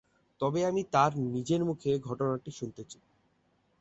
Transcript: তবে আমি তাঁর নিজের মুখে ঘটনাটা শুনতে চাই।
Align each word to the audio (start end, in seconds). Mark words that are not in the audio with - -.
তবে 0.41 0.59
আমি 0.65 0.81
তাঁর 0.93 1.11
নিজের 1.27 1.61
মুখে 1.65 1.91
ঘটনাটা 1.99 2.49
শুনতে 2.51 2.83
চাই। 2.83 3.03